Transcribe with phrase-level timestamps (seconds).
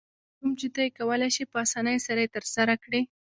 [0.39, 3.01] کوم چې ته یې کولای شې په اسانۍ سره یې ترسره کړې.